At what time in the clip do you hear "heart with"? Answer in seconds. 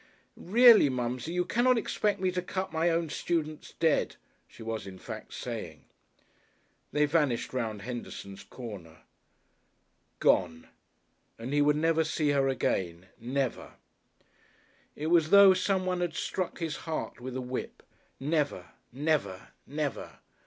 16.89-17.35